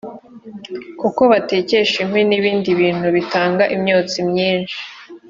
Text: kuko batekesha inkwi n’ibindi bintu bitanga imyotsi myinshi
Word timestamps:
kuko 0.99 1.21
batekesha 1.31 1.95
inkwi 2.03 2.21
n’ibindi 2.29 2.69
bintu 2.81 3.07
bitanga 3.15 3.63
imyotsi 3.75 4.17
myinshi 4.29 4.77